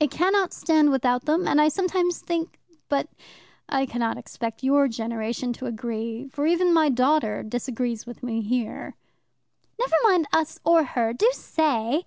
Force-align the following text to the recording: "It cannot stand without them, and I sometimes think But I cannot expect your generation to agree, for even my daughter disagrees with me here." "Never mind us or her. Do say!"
"It 0.00 0.10
cannot 0.10 0.54
stand 0.54 0.90
without 0.90 1.26
them, 1.26 1.46
and 1.46 1.60
I 1.60 1.68
sometimes 1.68 2.20
think 2.22 2.58
But 2.88 3.06
I 3.68 3.84
cannot 3.84 4.16
expect 4.16 4.62
your 4.62 4.88
generation 4.88 5.52
to 5.52 5.66
agree, 5.66 6.26
for 6.28 6.46
even 6.46 6.72
my 6.72 6.88
daughter 6.88 7.42
disagrees 7.42 8.06
with 8.06 8.22
me 8.22 8.40
here." 8.40 8.94
"Never 9.78 9.96
mind 10.04 10.26
us 10.32 10.58
or 10.64 10.84
her. 10.84 11.12
Do 11.12 11.28
say!" 11.34 12.06